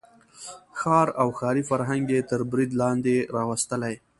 ښار 0.79 1.07
او 1.21 1.27
ښاري 1.37 1.63
فرهنګ 1.69 2.03
یې 2.15 2.21
تر 2.31 2.39
برید 2.51 2.71
لاندې 2.81 3.15
راوستلی. 3.35 3.95